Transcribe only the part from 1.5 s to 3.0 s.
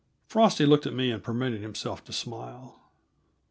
himself to smile.